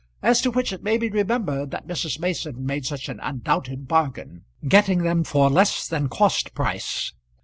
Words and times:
as 0.23 0.41
to 0.41 0.49
which 0.49 0.73
it 0.73 0.81
may 0.81 0.97
be 0.97 1.11
remembered 1.11 1.69
that 1.69 1.85
Mrs. 1.85 2.17
Mason 2.19 2.65
made 2.65 2.87
such 2.87 3.07
an 3.07 3.19
undoubted 3.21 3.87
bargain, 3.87 4.45
getting 4.67 5.03
them 5.03 5.23
for 5.23 5.47
less 5.47 5.87
than 5.87 6.09
cost 6.09 6.55
price. 6.55 7.13